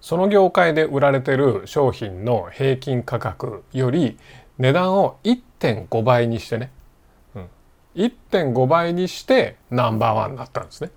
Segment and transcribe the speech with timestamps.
[0.00, 4.16] その業界で売られてる商品の平均価格より
[4.58, 6.70] 値段を1.5倍にしてね、
[7.34, 7.50] うん、
[7.96, 10.90] 1.5倍にしてナンバーワンになったんですね。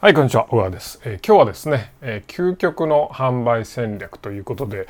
[0.00, 0.44] はい、こんにちは。
[0.50, 4.86] 小川です、えー、今日はですね、えー、究極の販売戦略ということで、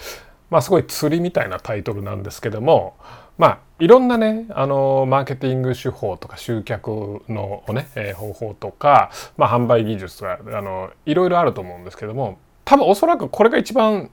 [0.55, 2.95] まあすごい釣りみたいなタイトルなんですけども、
[3.39, 14.11] まあいろんなね、あの、マーケティング手法とか集客のね、えー、方法とか、まあ販売技術が、あの、いろいろあると思うんですけども、多分おそらくこれが一番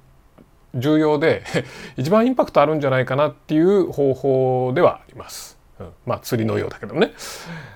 [0.74, 1.44] 重要で
[1.96, 5.61] 一番インパクトあるんじゃないかなっていう方法ではあります。
[6.06, 7.14] まあ釣りのようだけどね。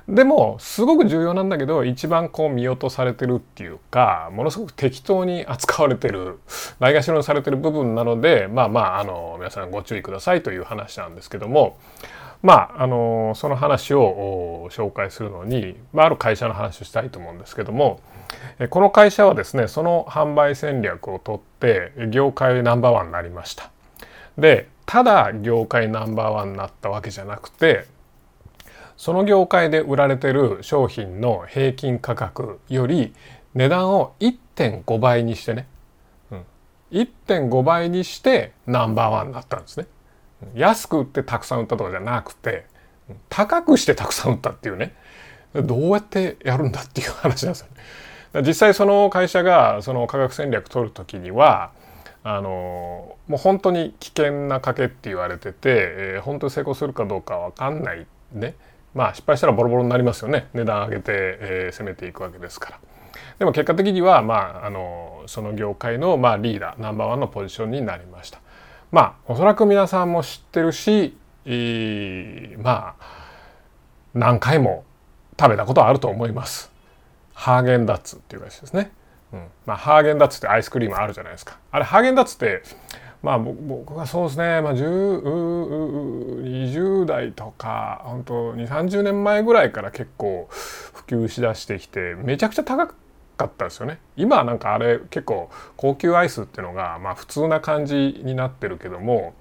[0.08, 6.40] でもすごく重要なんだけど一番こう見落とされてるっていうかものすごく適当に扱われてる
[6.80, 11.78] ないがしろにされてる部分なのでまあまああの皆さんご注意くださいという話なんですけども
[12.41, 18.00] まああのその話を紹介するのに、まあ、ある会社の話をしたいと思うんですけども
[18.70, 23.72] この会社はですねその販売戦略をとって業界ナンバーワンになりました。
[24.38, 27.86] でただ業界ナンバーワンになったわけじゃなくて
[28.98, 33.14] その業界で売られてる商品の平均価格より
[33.54, 35.68] 値段を1.5倍にしてね、
[36.32, 36.46] うん、
[36.92, 39.88] 1.5倍にしてナンバーワンになったんですね。
[40.54, 42.66] 安く売ってたくさん売ったとかじゃなくて
[43.30, 44.94] 高くしてたくさん売ったっていうね。
[45.54, 47.68] どうやってやるんだっていう話なんですよ
[48.34, 48.42] ね。
[48.46, 51.72] 実際その会社がその価格戦略取る時には
[52.23, 58.56] あのもう本当に危険な賭けって言われてて、えー、本当に成功するかどうかわかんないね。
[58.96, 62.80] まあ失敗したらボロボロになりますよね値段上げて、えー、攻めていくわけですから。
[63.38, 68.40] でも結果的には、まあ、あのその業界の、まあ、リーダーナンバーワンのポジションになりました。
[68.92, 73.26] まあおそらく皆さんも知ってるし、えー、まあ
[74.14, 74.86] 何回も
[75.38, 76.72] 食べたことあると思います。
[77.34, 78.92] ハーゲンダッツっていう会社ですね。
[79.34, 81.58] うん、まあハーゲンダッツってアイスクリームあるじゃないですか。
[81.72, 82.64] あれハーゲンダッツって
[83.25, 85.25] まあ僕がそうですね、まあ、20
[87.05, 92.93] 代とか本当2 3 0年前ぐらいから結構普及しだしてきてめちゃくちゃ高か
[93.45, 99.33] ったですよね今はなんかあれ結構高級アイスっていうのがまあ普通な感じになってるけども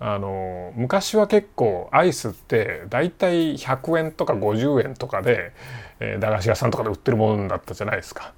[0.00, 5.52] あの昔は結構アイスって大体100円とか50円とかで、
[6.00, 8.32] えー、駄菓子屋さんとかで売ってるものだったじゃないですか。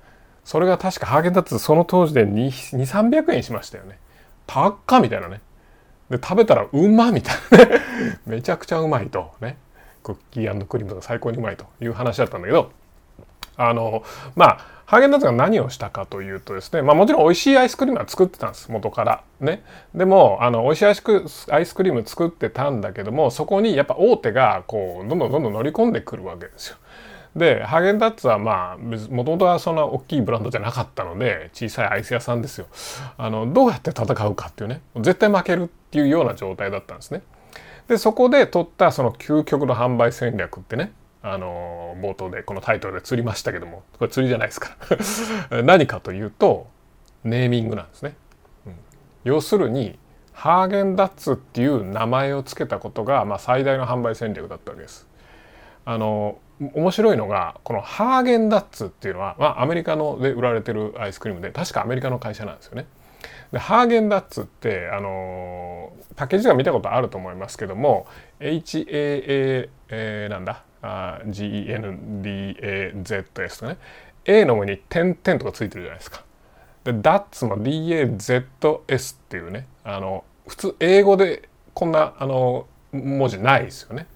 [0.44, 3.98] それが確かハーゲンダッツその当時で2300円しましたよね。
[4.47, 5.41] 高っかみたいなね。
[6.10, 7.80] で、食べたらうまみたいなね。
[8.26, 9.32] めちゃくちゃうまいと。
[9.41, 9.56] ね。
[10.03, 12.70] クッキークリームとか最高にうまいという話だったんだけど、
[13.56, 14.03] あの、
[14.34, 14.58] まあ、
[14.92, 19.22] ハーゲンダッツが何をしたかというとですね、まあもちろん美味しいアイスクリームは作ってたんです、元から。
[19.41, 19.62] ね。
[19.94, 21.12] でも、あの、美味しいアイスク
[21.82, 26.76] リーム作ってたんだけども、そこにやっぱ大手が、こう、どんどんどんどん乗り込んでくるわけですよ。
[27.37, 32.66] でハーゲンダッツはまあもともとはそんな大きいブランドじゃなかったので小さいアイス屋さんですよ。
[33.16, 37.22] あのどうやって戦うかっていうね絶対負けるっていうような状態だったんですね。
[37.88, 40.92] でそこで取ったその究極の販売戦略ってね
[41.22, 44.76] あの冒頭でこのタイトルで釣りましたけどもこれ釣りじゃないですか
[45.50, 45.62] ら。
[45.65, 46.66] 何かというと
[47.25, 48.15] ネーミングなんですね、
[48.66, 48.75] うん、
[49.25, 49.98] 要するに
[50.32, 55.06] ハーゲンダッツっていう名前を付けたことが、まあ、最大の販売戦略だったわけです。
[55.84, 56.38] あの
[56.75, 62.87] 面白いのがこのハーゲンダッツっていうのは、まあ、アメリカので売られてるアイスクリームで確かアメリカの会社なんですよね。
[63.53, 68.06] でハーゲンダッツってあのパッケージが見たことあると思いますけども
[68.41, 71.84] HAA、えー、なんだ GENDAZS
[73.59, 73.78] とかね
[74.25, 76.25] A の上に点々とかついてるじゃないですか。
[76.84, 84.06] でダッツも DAZS っていうねあの普通英語でこんなあの文字ないですよね。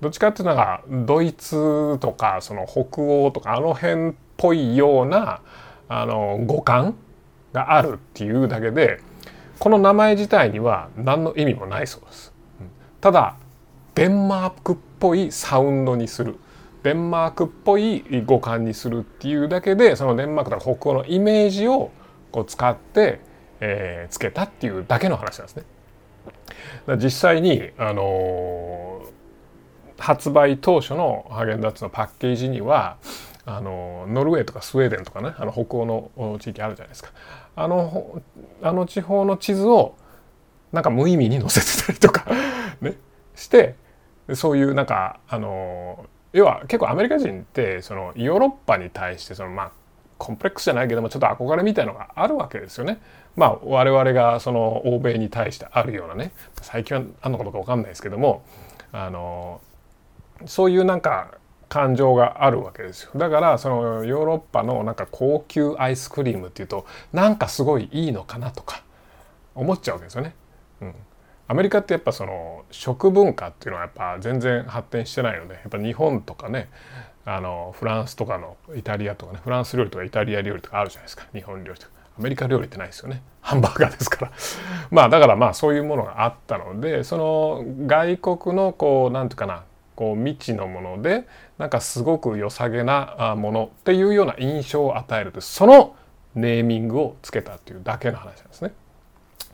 [0.00, 5.40] どっちかっていうのがドイツとかその北欧とかあの辺っぽいような
[5.88, 6.94] あの語感
[7.52, 9.00] があるっていうだけで
[9.58, 12.32] この名前自体には何の意味もないそうです。
[13.00, 13.36] ただ
[13.94, 16.36] デンマークっぽいサウンドにする
[16.84, 21.90] デンマークっぽい語感にするっていうだけでそのデンマークとか北欧のイメージを
[22.30, 23.20] こう使って、
[23.58, 25.64] えー、つけたっていうだけの話なんですね。
[26.96, 29.17] 実際にあのー
[29.98, 32.96] 発売当初のハーゲンダッツのパッケージには
[33.44, 37.10] あのノルウェーとかスウェーデンとかねあの北欧の地域あるじゃないですか
[37.56, 38.22] あの
[38.62, 39.96] あの地方の地図を
[40.72, 42.26] なんか無意味に載せてたりとか
[42.80, 42.94] ね
[43.34, 43.74] して
[44.34, 49.70] そういうなんかあの要は結構アメリカ人ってそのヨーロッパに対してそのまあ
[50.18, 52.98] コンプレックスじゃないけどもちょっと憧れみたいのがあるわけですよね。
[53.36, 58.42] まあ我々がその欧米に対してあるようなね最近はあんのかどうか分かんないですけども
[58.92, 59.60] あの
[60.46, 61.32] そういうなんか
[61.68, 63.10] 感情があるわけですよ。
[63.16, 68.82] だからそのヨーロッパのなんか高級アイスクリームっていうとなんかすごいいいのかなとか
[69.54, 70.34] 思っちゃうわけですよね。
[70.80, 70.94] うん、
[71.48, 76.68] アメリカってやっぱその食文化っていうのはやっぱ全然発展してないのでやっぱ日本とかね
[77.24, 81.26] あのフランスとかのイタリアとかねフランス料理とかイタリア料理とかあるじゃないですか。
[81.34, 81.98] 日本料理とか。
[82.18, 83.22] アメリカ料理ってないですよね。
[83.40, 84.32] ハンバーガーですから。
[84.90, 89.62] まあだからまあそういうものがあったのでその外国のこう何て言うかな
[89.98, 91.26] こう未知のもので
[91.58, 95.96] なんかすごく良さげなものっていうような印象を与えるとその
[96.36, 98.72] ネーミングをつけたっていうだけの話なんですね。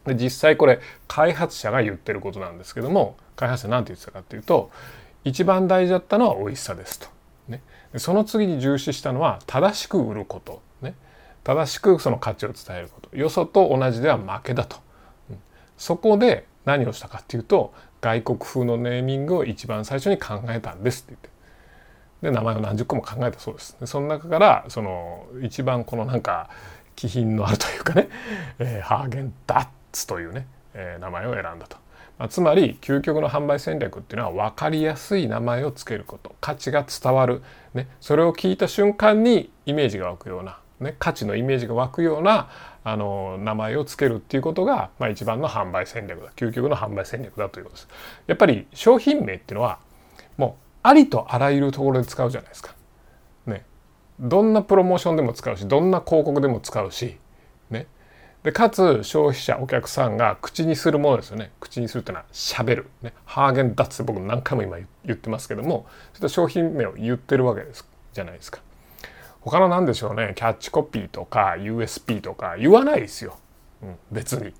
[0.05, 4.71] で実際これ開発者が言ってることなんですけども開発者何て言ってたかっていうと
[5.25, 7.09] 一番大事だったのは美味しさですと。
[7.49, 7.63] ね、
[7.97, 10.95] その次に重視したのは正しく売ること、ね、
[11.43, 14.77] 正しくその価値を伝えることよそと同じでは負けだと。
[15.31, 15.39] うん
[15.79, 17.73] そこで何をしたかっていうと
[18.05, 21.35] 外国風のネーミングを一番最初に考えたんですって言って。
[22.21, 23.79] で名前を何十個も考えたそうです。
[23.81, 26.51] でその中からその一番このなんか
[26.97, 28.09] 気品のあるというかね、
[28.59, 31.79] えー、ハーゲンダッツというね、えー、名前を選んだと、
[32.19, 36.35] まあ、つまり究極の販売戦略っていうのは分かりやすい名前を付けること。
[36.43, 37.43] 価値が伝わる、
[37.73, 42.49] ね、それを聞いた瞬間にイメージが湧くような、ね、価値のイメージが湧くような
[42.85, 47.89] あの名前を付けるっていうことが、まあ、一番の販売戦略だ究極の販売戦略だということです。
[48.27, 49.79] やっぱり商品名っていうのは
[50.37, 52.75] もうありとあらゆるところで使うじゃないですか。
[53.47, 53.65] ね。
[54.21, 57.17] どんなプロモーションでも使うしどんな広告でも使うし、
[57.71, 57.87] ね。
[58.43, 64.77] でかつ消費者お客さんが口にするものですよね口にするっていうのはしゃべる、ね、ハーゲンダッツ僕何回も今
[65.07, 68.61] 言ってますけどもちょっと商品名を言ってるわけですじゃないですか。
[69.45, 73.37] 他の何でしょうねキャッチコピーとか USP とか言わないですよ、
[73.83, 74.45] うん、別に。
[74.45, 74.51] だ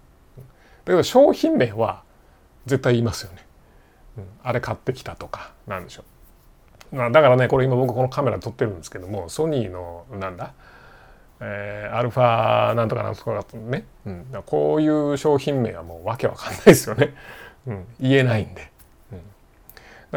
[0.87, 2.03] けど商品名は
[2.67, 3.47] 絶対言いますよね。
[4.19, 6.05] うん、あれ買ってきたとかなんでしょ
[6.93, 6.97] う。
[6.97, 10.53] まあ、だからねこれ今僕このカメラ撮ってるんですけどもソニーのなんだ？
[11.41, 17.15] えー、アルファなんとかなんとかね、うん、こういう商品名はもうわけわかんないですよね、
[17.67, 18.71] うん、言えないんで。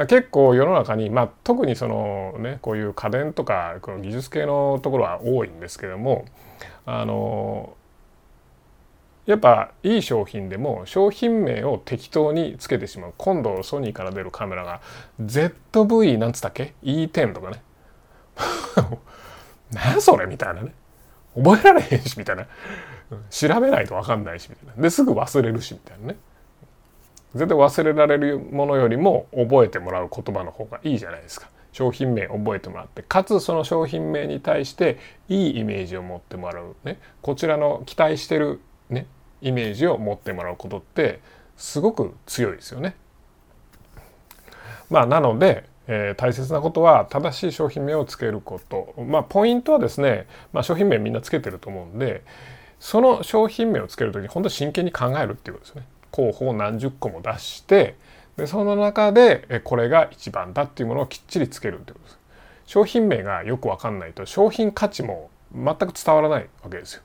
[0.05, 6.25] 結構世の中に、まあ、特にそのねこういう家電とかこの技術系のところは多いんですけども
[6.85, 7.75] あの
[9.27, 13.13] やっぱいい商品でも商品名を適当につけてしまう。
[13.17, 14.81] 今度ソニーから出るカメラが
[15.21, 17.61] ZV なんつったっけ？E10 とかね。
[19.73, 20.73] 何それみたいなね。
[21.35, 22.47] 覚えられへんしみたいな。
[23.29, 24.81] 調べないと分かんないしみたいな。
[24.81, 26.15] ですぐ忘れるしみたいなね。
[27.35, 31.49] 絶対忘れられるものよりも覚えてもらう言葉の方がいいじゃないですか。
[31.73, 34.97] 商品名覚えてもらってかつその商品名に対して
[35.29, 39.05] いいイメージを持ってもらう、ね、こちらの期待してる、ね、
[39.41, 41.19] イメージを持ってもらうことって
[41.55, 42.95] すごく強いですよね。
[44.89, 48.95] まあ、なので、えー、大切なことは正しい商品名をつけること。
[49.03, 52.23] まあ、ポイントはですね、まあ、商品名みんなつけてると思うんで
[52.79, 55.87] その商品名をつける時に本当に真剣に考えるっていうことですね。
[56.11, 57.95] 候補を何十個も出して
[58.37, 62.19] でその中でこれが一番だっていうものをきっちりつけるってことです。
[62.65, 67.01] 商品名がよく分かんないと商品価値も全く伝わらないわけですよ。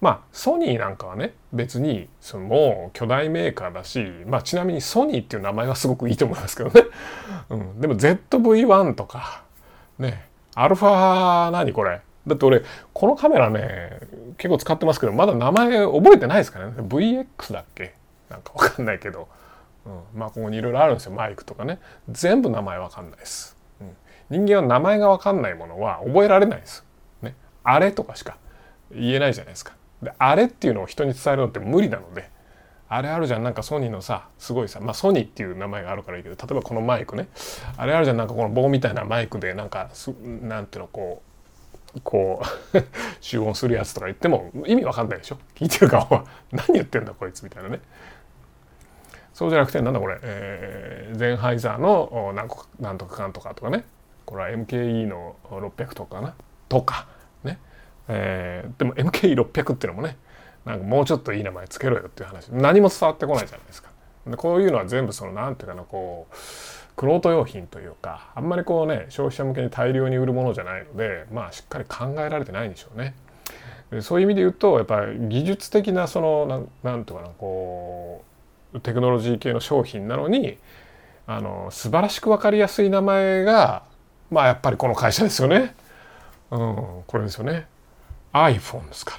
[0.00, 6.82] まあソニーなんかはね別にそのもう巨大メーカーだし、まあ、ちなみにソニーっていう名前はすごくいいと思いますけどね、
[7.50, 9.42] うん、でも ZV-1 とか
[9.98, 12.00] ねアルファ何これ？
[12.26, 13.98] だって俺このカメラね
[14.36, 16.74] 結構使ってますけどまだ名前覚えてないですからね。
[16.78, 17.94] VX だっけ？
[18.30, 19.28] なんかわかんないけど、
[19.86, 21.12] うん、まあここにいろいろあるんですよ。
[21.12, 21.78] マイクとかね。
[22.10, 23.96] 全部名前わかんないです、うん、
[24.30, 26.84] 人間は名前がわかんないものは覚えられないです、
[27.22, 28.36] ね、あれとかしか
[28.90, 29.74] 言えないじゃないですか。
[30.02, 32.30] であれっていうのを人に伝えるのって無理なので。
[32.90, 33.42] あれあるじゃん。
[33.42, 37.28] なんかソニーのさすごいさまあソニーっていう名前があるからいいけど例えばこのマイクね。
[37.76, 38.16] あれあるじゃん。
[38.16, 39.90] なんかこの棒みたいなマイクでなんか
[40.42, 41.22] なんていうのこ
[41.94, 42.42] うこ
[42.74, 42.78] う
[43.20, 45.38] 集音するやつとか言っても意味わかんないでしょ。
[45.54, 46.24] 聞いてる側は。
[46.50, 47.80] 何言ってんだこいつみたいなね。
[49.38, 53.84] そうじゃなくてなんだこれ、えー、ゼンハイザーの何個なんとかかんとかとかね。
[54.24, 56.34] これは MKE の600とかな。
[56.68, 57.06] とか。
[57.44, 57.60] ね、
[58.08, 60.16] えー、でも MKE600 っていうのもね
[60.64, 62.48] なんかもうちょっといい名前つけろよっていう話。
[62.48, 63.90] 何も伝わってこないじゃないですか。
[64.26, 66.34] でこういうのは全部その何ていうかなこう
[66.96, 73.14] クロート用品というかあんまりこうね消費者向けに大量に売るものじゃないのでまあしっかり考えられてないんでしょうね。
[73.92, 78.37] でそういう意味で言うとやっぱり技術的なそのなんていうかなこう
[78.82, 80.58] テクノロジー系の商品なのに
[81.26, 83.82] あの素晴らしく分かりやすい名前が
[84.30, 85.74] まあやっぱりこの会社ですよね。
[86.50, 86.58] うん、
[87.06, 87.66] これですよね。
[88.32, 89.18] iPhone ですか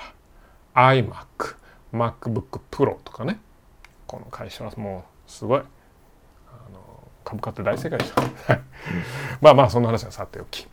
[0.74, 1.56] ら iMac、
[1.94, 3.40] MacBook Pro とかね
[4.08, 5.64] この会社はもうすごいあ
[6.72, 8.16] の株価って大正解ですよ
[9.42, 10.68] まあまあそんな話はさておき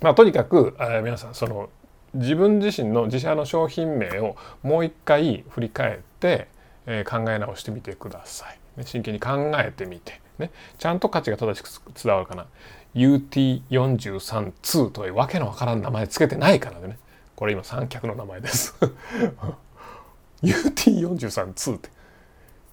[0.00, 1.68] まあとにかく、えー、皆さんその
[2.14, 6.46] 自分自身の自社の商品名をもう一回振り返って、
[6.86, 12.46] えー、考え直してみてください、ね、真剣に考えてみて、ね、ちゃんと価値が正しく伝わるかな。
[12.94, 16.98] UT432 というわけのわからん名前つけてないからね。
[17.34, 18.76] これ今三脚の名前です。
[20.42, 21.90] UT432 って。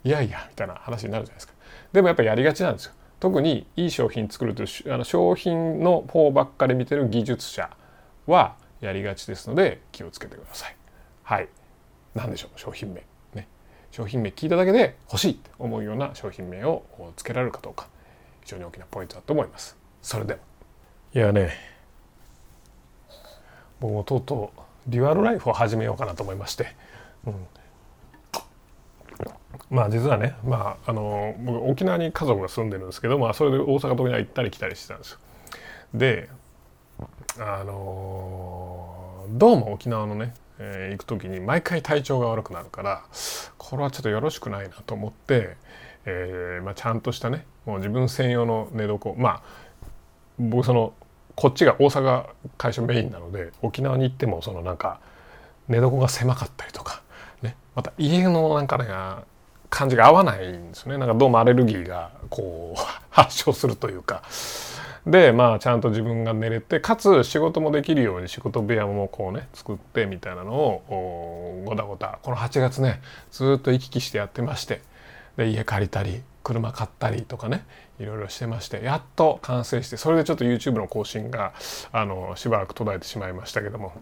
[0.04, 1.54] いやいやみたいな話になるじゃないですか。
[1.94, 2.94] でもやっぱりやりがちなんですよ。
[3.20, 7.70] 特にいい商品作るというあの商品の方ばっかり見てる技術者
[8.26, 10.76] はやりがちですので気をつけてください。
[11.24, 11.50] はい。
[12.16, 12.60] 何でしょう？
[12.60, 13.04] 商品名。
[13.92, 16.84] 商品名聞いただけで欲しいって思うような商品名を
[17.16, 17.88] つけられるかどうか
[18.42, 19.78] 非常に大きなポイントだと思います。
[20.02, 20.40] それでは。
[21.14, 21.52] いやね
[23.80, 26.74] 僕もとうとうデュアルライフを始めようかなと思いまして、
[27.26, 27.34] うん、
[29.70, 35.20] まあ実はね、まあ、あの僕沖縄に家族が住んでるんですけど、まあ、それで大阪とに行ったり来たりしてたんですよ。
[35.94, 36.30] で
[37.40, 40.34] あのどうも沖縄のね、
[40.64, 43.04] えー、行く時に毎回体調が悪くなるから
[43.58, 45.58] これはちょっとよろしくないなと思って、
[46.06, 49.44] えーまあ、ちゃんとしたねもう自分専用の寝床まあ
[50.38, 50.94] 僕その
[51.36, 52.28] こっちが大阪
[52.58, 55.00] 会社メインなので沖縄に行ってもそのなんか
[55.68, 57.02] 寝床が狭かったりとか、
[57.42, 58.86] ね、また家のなんかね
[59.70, 60.98] 感じが合わないんですよね。
[60.98, 64.22] なんかどうもアレルギーがこう 発症するというか。
[65.06, 74.82] でまあちゃんと自分が寝れてかつ仕事もできるように仕事部屋もこうね作ってみたいなのをごたごたこの8月ねずっと行き来してやってまして
[75.38, 77.66] で家借りたり車買ったりとかね
[78.00, 81.54] いろいろしてましてやっと完成してそれでちょっと YouTube の更新が
[81.92, 83.94] あのしばらく途絶えてしまいましたけども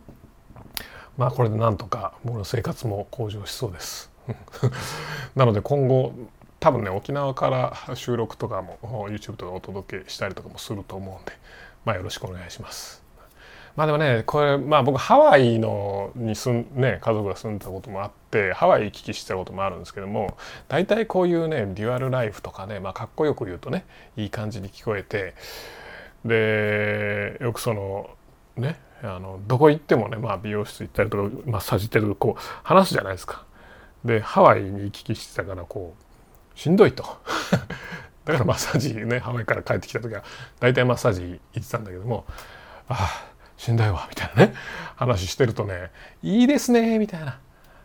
[1.18, 4.10] まあこれでなんとか僕の生活も向上しそうです。
[5.36, 6.14] なので今後
[6.60, 8.78] 多分ね沖縄から収録とかも
[9.10, 11.32] YouTube とかお届けしたりとかもすると思うんで
[11.86, 13.04] まあよろしくお願いします。
[13.76, 20.38] まあでもねこれまあ僕ハワイのに住んね家族が住んでたこともあってハワイ行き来してたこともあるんですけども
[20.68, 23.86] 大体こういうねデュアルライフとかねまあかっこよく言うとね
[24.18, 25.34] いい感じに聞こえて
[26.26, 28.10] でよくその
[28.58, 33.46] ねあのどこ行ってもね、まあ、美容室行ったりとかマッサージ行ったりとかこう話すじゃないですか。
[34.04, 36.09] でハワイに行き来してたからこう
[36.60, 37.04] しんどいと。
[38.26, 40.24] だからマッサージねハワイから帰ってきた時は
[40.60, 42.26] 大体マッサージ行ってたんだけども
[42.90, 44.54] ああしんどいわみたいなね
[44.98, 45.90] 話してるとね
[46.22, 47.40] いいですねみたいな。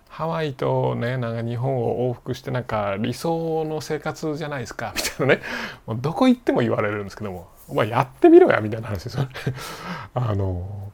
[0.08, 5.42] ハワイとねなんか日本を往復してなんか理想の生活じゃないですかみたいなね。
[5.86, 9.28] もうどこ行っても言われるんですけどもお前やってみろやみたいな話ですよね。
[10.14, 10.90] あの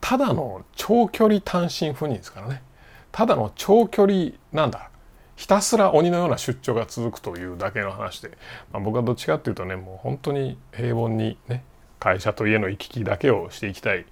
[0.00, 2.62] ただの長距離単身赴任ですからね。
[3.10, 4.90] ただの長距離なんだ
[5.36, 8.30] ひたすら鬼のような出張が続くというだけの話で、
[8.72, 11.62] まあ、僕はどっちかっていうとねもう本当に平凡にね
[12.00, 14.06] 会社と家の行き来だけをしていきたい、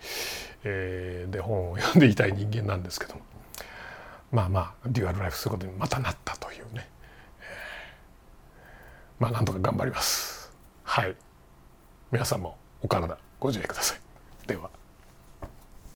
[0.64, 3.20] えー、で本を読んでいきたい人間なんですけども。
[4.32, 6.88] まあまあデュアルライフすることにまたなったというね、
[7.40, 10.52] えー、まあなんとか頑張ります。
[10.82, 11.14] はい。
[12.10, 14.00] 皆さんもお体ご自愛ください。
[14.48, 14.70] では。